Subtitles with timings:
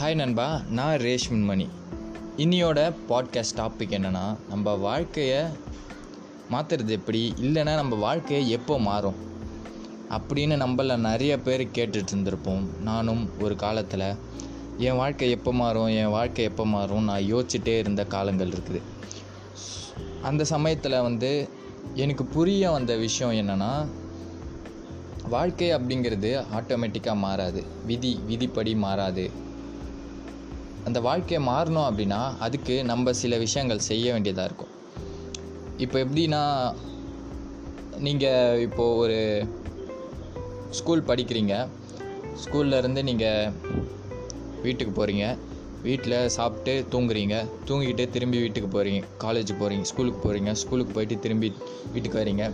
[0.00, 0.60] Hi நண்பா.
[0.70, 1.68] நான் ரேஷ்மின் மணி.
[2.36, 5.44] இன்னியோட podcast topic என்னென்னா நம்ம வாழ்க்கையை
[6.52, 7.34] மாற்றுறது எப்படி?
[7.40, 9.14] இல்லைன்னா நம்ம வாழ்க்கையை எப்போ மாறும்?
[10.10, 12.80] அப்படின்னு நம்மள நிறைய பேர் கேட்டுட்டு இருந்திருப்போம்.
[12.82, 14.14] நானும் ஒரு காலத்தில்
[14.78, 15.86] என் வாழ்க்கை எப்போ மாறும்?
[15.86, 18.82] என் வாழ்க்கை எப்போ மாறும் நான் யோசிச்சுட்டே இருந்த காலங்கள் இருக்குது.
[20.22, 21.48] அந்த சமயத்தில் வந்து
[21.94, 23.86] எனக்கு புரிய வந்த விஷயம் என்னென்னா
[25.28, 27.64] வாழ்க்கை அப்படிங்கிறது ஆட்டோமேட்டிக்காக மாறாது.
[27.86, 29.46] விதி விதிப்படி மாறாது.
[30.88, 34.74] அந்த வாழ்க்கையை மாறணும் அப்படின்னா அதுக்கு நம்ம சில விஷயங்கள் செய்ய வேண்டியதாக இருக்கும்.
[35.84, 36.42] இப்போ எப்படின்னா
[38.06, 39.18] நீங்கள் இப்போது ஒரு
[40.78, 41.54] ஸ்கூல் படிக்கிறீங்க.
[42.42, 43.52] ஸ்கூல்லேருந்து நீங்கள்
[44.64, 45.26] வீட்டுக்கு போகிறீங்க
[45.86, 47.34] வீட்டில் சாப்பிட்டு தூங்குறீங்க.
[47.68, 51.48] தூங்கிக்கிட்டு திரும்பி வீட்டுக்கு போகிறீங்க காலேஜ் போகிறீங்க ஸ்கூலுக்கு போகிறீங்க ஸ்கூலுக்கு போயிட்டு திரும்பி
[51.92, 52.46] வீட்டுக்கு வரீங்க.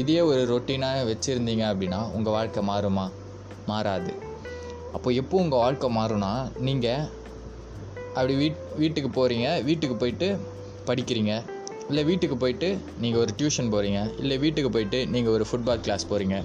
[0.00, 3.06] இதே ஒரு ரொட்டீனாக வச்சுருந்தீங்க அப்படின்னா உங்கள் வாழ்க்கை மாறுமா?
[3.70, 4.12] மாறாது.
[4.96, 6.32] அப்போ எப்போ உங்கள் வாழ்க்கை மாறும்னா
[6.66, 7.08] நீங்கள்
[8.16, 10.28] அப்படி வீட் வீட்டுக்கு போகிறீங்க வீட்டுக்கு போயிட்டு
[10.88, 11.32] படிக்கிறீங்க
[11.90, 12.68] இல்லை வீட்டுக்கு போயிட்டு
[13.02, 16.36] நீங்கள் ஒரு டியூஷன் போகிறீங்க இல்லை வீட்டுக்கு போயிட்டு நீங்கள் ஒரு ஃபுட்பால் கிளாஸ் போகிறீங்க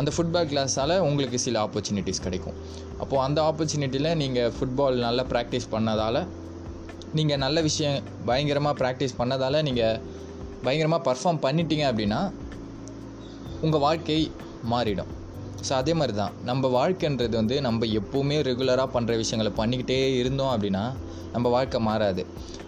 [0.00, 2.56] அந்த ஃபுட்பால் கிளாஸால் உங்களுக்கு சில ஆப்பர்ச்சுனிட்டிஸ் கிடைக்கும்.
[3.02, 6.20] அப்போது அந்த ஆப்பர்ச்சுனிட்டியில் நீங்கள் ஃபுட்பால் நல்லா ப்ராக்டிஸ் பண்ணதால்
[7.18, 7.98] நீங்கள் நல்ல விஷயம்
[8.28, 9.98] பயங்கரமாக ப்ராக்டிஸ் பண்ணதால் நீங்கள்
[10.66, 12.20] பயங்கரமாக பர்ஃபார்ம் பண்ணிட்டீங்க அப்படின்னா
[13.66, 14.20] உங்கள் வாழ்க்கை
[14.72, 15.10] மாறிடும்.
[15.66, 20.84] ஸோ அதே மாதிரி தான் நம்ம வாழ்க்கைன்றது வந்து நம்ம எப்போவுமே ரெகுலராக பண்ணுற விஷயங்களை பண்ணிக்கிட்டே இருந்தோம் அப்படின்னா
[21.34, 22.22] நம்ம வாழ்க்கை மாறாது.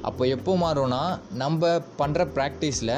[0.09, 1.03] அப்போ எப்போ மாறும்னா
[1.43, 1.69] நம்ம
[2.01, 2.95] பண்ணுற ப்ராக்டிஸில்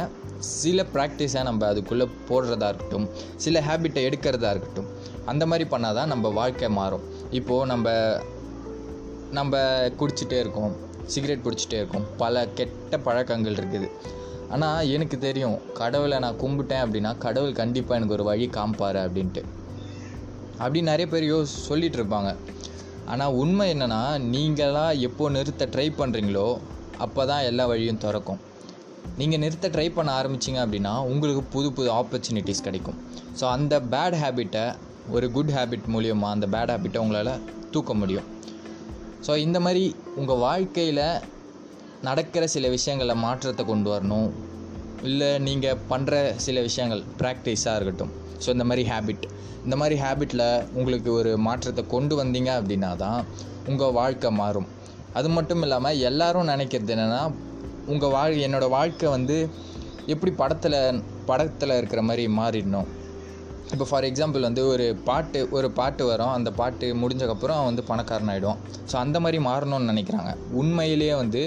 [0.61, 3.07] சில ப்ராக்டிஸை நம்ம அதுக்குள்ளே போடுறதா இருக்கட்டும்
[3.45, 4.89] சில ஹேபிட்டை எடுக்கிறதா இருக்கட்டும்
[5.33, 7.05] அந்த மாதிரி பண்ணால் தான் நம்ம வாழ்க்கை மாறும்.
[7.39, 7.87] இப்போது நம்ம
[9.39, 9.61] நம்ம
[10.01, 10.75] குடிச்சிட்டே இருக்கோம்
[11.13, 13.89] சிகரெட் பிடிச்சிட்டே இருக்கோம் பல கெட்ட பழக்கங்கள் இருக்குது.
[14.55, 19.43] ஆனால் எனக்கு தெரியும் கடவுளை நான் கும்பிட்டேன் அப்படின்னா கடவுள் கண்டிப்பாக எனக்கு ஒரு வழி காமிப்பார் அப்படின்ட்டு.
[20.63, 22.31] அப்படின்னு நிறைய பேர் யோ சொல்லிகிட்டு இருப்பாங்க.
[23.13, 24.03] ஆனால் உண்மை என்னென்னா
[24.35, 26.49] நீங்களாக எப்போ நிறுத்த ட்ரை பண்ணுறீங்களோ
[27.05, 28.41] அப்போ தான் எல்லா வழியும் திறக்கும்.
[29.21, 32.99] நீங்கள் நிறுத்த ட்ரை பண்ண ஆரம்பிச்சிங்க அப்படின்னா உங்களுக்கு புது புது ஆப்பர்ச்சுனிட்டிஸ் கிடைக்கும்.
[33.41, 34.65] ஸோ அந்த பேட் ஹேபிட்டை
[35.17, 37.33] ஒரு குட் ஹேபிட் மூலியமாக அந்த பேட் ஹேபிட்டை உங்களால்
[37.75, 38.29] தூக்க முடியும்.
[39.27, 39.85] ஸோ இந்த மாதிரி
[40.21, 41.05] உங்கள் வாழ்க்கையில்
[42.09, 44.29] நடக்கிற சில விஷயங்களில் மாற்றத்தை கொண்டு வரணும்.
[45.03, 48.13] இல்லை நீங்கள் பண்ணுற சில விஷயங்கள் ப்ராக்டிஸாக இருக்கட்டும்.
[48.45, 49.25] ஸோ இந்த மாதிரி ஹேபிட்
[49.65, 53.21] இந்த மாதிரி ஹேபிட்டில் உங்களுக்கு ஒரு மாற்றத்தை கொண்டு வந்தீங்க அப்படின்னா தான்
[53.67, 54.69] உங்கள் வாழ்க்கை மாறும்.
[55.13, 57.23] அது மட்டும் இல்லாமல் எல்லோரும் நினைக்கிறது என்னென்னா
[57.87, 59.49] உங்கள் வாழ் என்னோடய வாழ்க்கை வந்து
[60.07, 62.89] எப்படி படத்தில் படத்தில் இருக்கிற மாதிரி மாறிடணும்.
[63.75, 66.33] இப்போ ஃபார் எக்ஸாம்பிள் வந்து ஒரு பாட்டு ஒரு பாட்டு வரும்.
[66.37, 68.59] அந்த பாட்டு முடிஞ்சக்கப்புறம் வந்து பணக்காரன் ஆகிடும்
[68.91, 70.33] ஸோ அந்த மாதிரி மாறணும்னு நினைக்கிறாங்க.
[70.61, 71.43] உண்மையிலேயே வந்து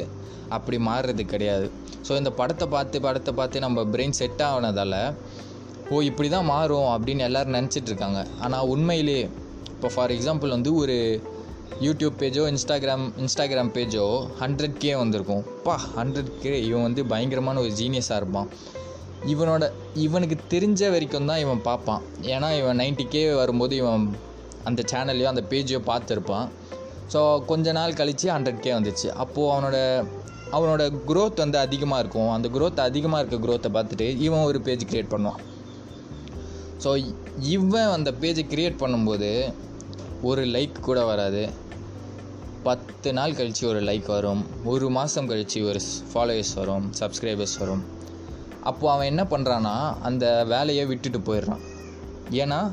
[0.58, 1.68] அப்படி மாறுறது கிடையாது.
[2.08, 5.02] ஸோ இந்த படத்தை பார்த்து படத்தை பார்த்து நம்ம பிரெயின் செட் ஆனதால்
[5.94, 8.20] ஓ இப்படி தான் மாறும் அப்படின்னு எல்லோரும் நினச்சிட்டு இருக்காங்க.
[8.46, 9.20] ஆனால் உண்மையிலே
[9.76, 10.98] இப்போ ஃபார் எக்ஸாம்பிள் வந்து ஒரு
[11.86, 14.06] யூடியூப் பேஜோ இன்ஸ்டாகிராம் இன்ஸ்டாகிராம் பேஜோ
[14.42, 15.44] ஹண்ட்ரட் கே வந்திருக்கும்.
[15.68, 18.50] பா ஹண்ட்ரட் கே இவன் வந்து பயங்கரமான ஒரு ஜீனியஸாக இருப்பான்.
[19.26, 22.02] இவனோட இவனுக்கு தெரிஞ்ச வரைக்கும் தான் இவன் பார்ப்பான்.
[22.22, 24.16] ஏன்னா இவன் நைன்டி கே வரும்போது இவன்
[24.64, 26.48] அந்த சேனல்லையோ அந்த பேஜையோ பார்த்துருப்பான்.
[27.14, 29.08] ஸோ கொஞ்ச நாள் கழித்து ஹண்ட்ரட் கே வந்துச்சு.
[29.08, 29.78] அப்போது அவனோட
[30.52, 32.30] அவனோட க்ரோத் வந்து அதிகமாக இருக்கும்.
[32.30, 35.42] அந்த க்ரோத் அதிகமாக இருக்க க்ரோத்தை பார்த்துட்டு இவன் ஒரு பேஜ் க்ரியேட் பண்ணுவான்.
[36.84, 39.54] ஸோ இவன் அந்த பேஜை க்ரியேட் பண்ணும்போது
[40.22, 41.50] ஒரு லைக் கூட வராது.
[42.64, 44.46] பத்து நாள் கழித்து ஒரு லைக் வரும்.
[44.66, 45.82] ஒரு மாதம் கழித்து ஒரு
[46.14, 46.92] ஃபாலோவர்ஸ் வரும்.
[47.00, 47.84] சப்ஸ்கிரைபர்ஸ் வரும்.
[48.64, 51.62] அப்போது அவன் என்ன பண்ணுறான்னா அந்த வேலையை விட்டுட்டு போயிடுறான்.
[52.32, 52.72] ஏன்னா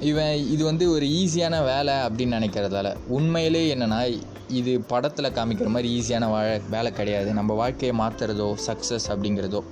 [0.00, 2.96] இவன் இது வந்து ஒரு ஈஸியான வேலை அப்படின்னு நினைக்கிறதால.
[3.06, 7.32] உண்மையிலே என்னென்னா இது படத்தில் காமிக்கிற மாதிரி ஈஸியான வாழ வேலை கிடையாது.
[7.32, 9.62] நம்ம வாழ்க்கையை மாற்றுறதோ சக்ஸஸ் அப்படிங்கிறதோ.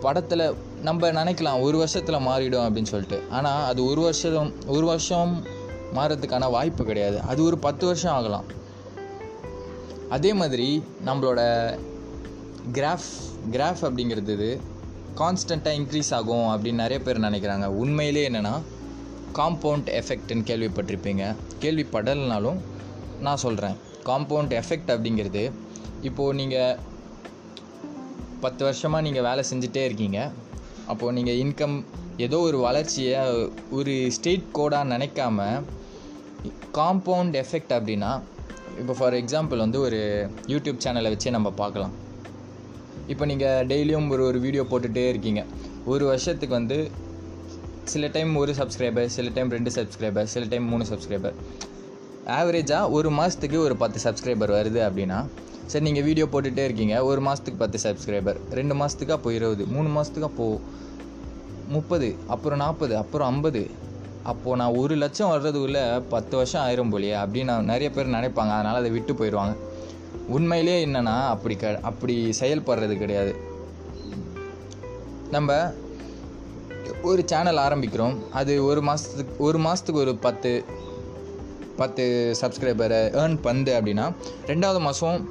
[0.00, 3.22] படத்தில் நம்ம நினைக்கலாம் ஒரு வருஷத்தில் மாறிடும் அப்படின்னு சொல்லிட்டு.
[3.30, 5.44] ஆனால் அது ஒரு வருஷம் ஒரு வருஷம்
[5.94, 7.20] மாறதுக்கான வாய்ப்பு கிடையாது.
[7.20, 8.44] அது ஒரு பத்து வருஷம் ஆகலாம்.
[10.08, 11.40] அதே மாதிரி நம்மளோட
[12.76, 13.10] கிராஃப்
[13.54, 14.50] கிராஃப் அப்படிங்கிறது இது.
[15.20, 17.66] கான்ஸ்டண்ட்டாக இன்க்ரீஸ் ஆகும் அப்படின்னு நிறைய பேர் நினைக்கிறாங்க.
[17.82, 18.54] உண்மையிலே என்னென்னா
[19.38, 21.24] காம்பவுண்ட் எஃபெக்ட்னு கேள்விப்பட்டிருப்பீங்க.
[21.64, 22.60] கேள்விப்படலைனாலும்
[23.26, 23.76] நான் சொல்கிறேன்
[24.08, 25.42] காம்பவுண்ட் எஃபெக்ட் அப்படிங்கிறது
[26.08, 26.76] இப்போது நீங்கள்
[28.44, 30.18] பத்து வருஷமாக நீங்கள் வேலை செஞ்சுட்டே இருக்கீங்க.
[30.86, 31.76] அப்போது நீங்கள் இன்கம்
[32.26, 33.18] ஏதோ ஒரு வளர்ச்சியை
[33.78, 35.48] ஒரு ஸ்டேட் கோடாக நினைக்காம
[36.78, 38.12] காம்பவுண்ட் எஃபெக்ட் அப்படின்னா
[38.80, 40.00] இப்போ ஃபார் எக்ஸாம்பிள் வந்து ஒரு
[40.52, 41.94] யூடியூப் சேனலை வச்சே நம்ம பார்க்கலாம்.
[43.12, 45.40] இப்போ நீங்கள் டெய்லியும் ஒரு ஒரு வீடியோ போட்டுகிட்டே இருக்கீங்க.
[45.92, 46.78] ஒரு வருஷத்துக்கு வந்து
[47.92, 51.36] சில டைம் ஒரு சப்ஸ்கிரைபர் சில டைம் ரெண்டு சப்ஸ்கிரைபர் சில டைம் மூணு சப்ஸ்கிரைபர்
[52.38, 55.18] ஆவரேஜாக ஒரு மாதத்துக்கு ஒரு பத்து சப்ஸ்கிரைபர் வருது அப்படின்னா
[55.72, 56.94] சரி நீங்கள் வீடியோ போட்டுகிட்டே இருக்கீங்க.
[57.10, 60.60] ஒரு மாதத்துக்கு பத்து சப்ஸ்கிரைபர் ரெண்டு மாதத்துக்கு அப்போ இருபது மூணு மாதத்துக்கு அப்போது
[61.76, 63.62] முப்பது அப்புறம் நாற்பது அப்புறம் ஐம்பது.
[64.30, 65.84] அப்போது நான் ஒரு லட்சம் வர்றதுக்குள்ளே
[66.14, 68.52] பத்து வருஷம் ஆயிரும் போலியே அப்படின்னு நிறைய பேர் நினைப்பாங்க.
[68.58, 69.54] அதனால் அதை விட்டு போயிடுவாங்க.
[70.28, 73.32] உண்மையிலே என்னென்னா அப்படி க அப்படி செயல்படுறது கிடையாது.
[75.30, 75.72] நம்ம
[77.02, 78.16] ஒரு சேனல் ஆரம்பிக்கிறோம்.
[78.30, 80.64] அது ஒரு மாதத்துக்கு ஒரு மாதத்துக்கு ஒரு பத்து
[81.76, 82.04] பத்து
[82.40, 84.06] சப்ஸ்கிரைபரை ஏர்ன் பண்ணுது அப்படின்னா
[84.46, 85.28] ரெண்டாவது மாதம்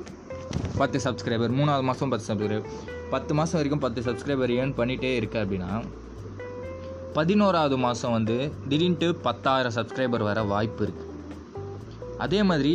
[0.78, 2.66] பத்து சப்ஸ்கிரைபர் மூணாவது மாதம் பத்து சப்ஸ்கிரைபர்
[3.10, 5.72] பத்து மாதம் வரைக்கும் பத்து சப்ஸ்கிரைபர் ஏர்ன் பண்ணிகிட்டே இருக்கு அப்படின்னா
[7.14, 11.08] பதினோராவது மாதம் வந்து திடீர்னுட்டு பத்தாயிரம் சப்ஸ்கிரைபர் வர வாய்ப்பு இருக்குது
[12.18, 12.74] அதே மாதிரி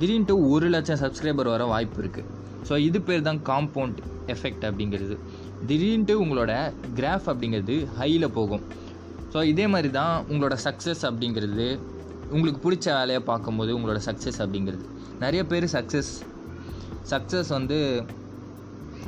[0.00, 2.30] திடீர்னுட்டு ஒரு லட்சம் சப்ஸ்கிரைபர் வர வாய்ப்பு இருக்குது
[2.68, 3.98] ஸோ இது பேர் தான் காம்பவுண்ட்
[4.34, 5.16] எஃபெக்ட் அப்படிங்கிறது.
[5.68, 6.52] திடீர்னுட்டு உங்களோட
[6.98, 8.62] கிராஃப் அப்படிங்கிறது ஹையில் போகும்.
[9.32, 11.66] ஸோ இதே மாதிரி தான் உங்களோட சக்ஸஸ் அப்படிங்கிறது
[12.34, 14.84] உங்களுக்கு பிடிச்ச வேலையை பார்க்கும்போது உங்களோட சக்ஸஸ் அப்படிங்கிறது.
[15.24, 16.12] நிறைய பேர் சக்ஸஸ்
[17.12, 17.78] சக்ஸஸ் வந்து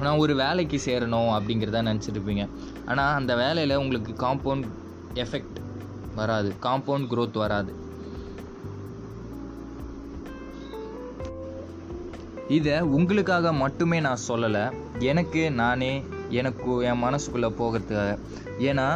[0.05, 2.45] நான் ஒரு வேலைக்கு சேரணும் அப்படிங்கிறத நினச்சிட்ருப்பீங்க
[2.91, 4.67] ஆனால் அந்த வேலையில் உங்களுக்கு காம்பவுண்ட்
[5.25, 5.59] எஃபெக்ட்
[6.21, 6.51] வராது.
[6.67, 7.73] காம்பவுண்ட் க்ரோத் வராது.
[12.49, 14.65] இதை உங்களுக்காக மட்டுமே நான் சொல்லலை.
[14.99, 18.19] எனக்கு நானே எனக்கு என் மனசுக்குள்ளே போகிறதுக்காக.
[18.59, 18.87] ஏன்னா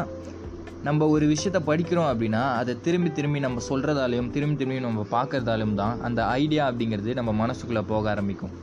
[0.82, 6.00] நம்ம ஒரு விஷயத்த படிக்கிறோம் அப்படின்னா அதை திரும்பி திரும்பி நம்ம சொல்கிறதாலையும் திரும்பி திரும்பி நம்ம பார்க்குறதாலையும் தான்
[6.02, 8.54] அந்த ஐடியா அப்படிங்கிறது நம்ம மனசுக்குள்ளே போக ஆரம்பிக்கும்.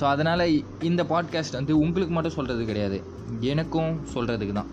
[0.00, 0.44] ஸோ அதனால்
[0.82, 3.02] இந்த பாட்காஸ்ட் வந்து உங்களுக்கு மட்டும் சொல்கிறது கிடையாது.
[3.52, 4.72] எனக்கும் சொல்கிறதுக்கு தான்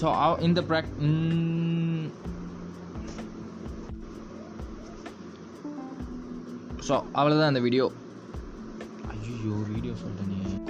[0.00, 0.08] ஸோ
[0.40, 0.90] இந்த ப்ராக்
[6.88, 7.92] ஸோ அவ்வளோதான் அந்த வீடியோ
[9.08, 10.62] ஐயோ வீடியோ சொல்கிறேனே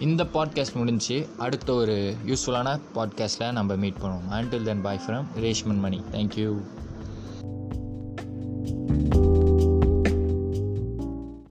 [0.00, 4.28] இந்த பாட்காஸ்ட் முடிஞ்சு அடுத்த ஒரு யூஸ்ஃபுல்லான பாட்காஸ்ட்டில் நம்ம மீட் பண்ணுவோம்.
[4.30, 6.60] Until then bye from Reshman Mani thank you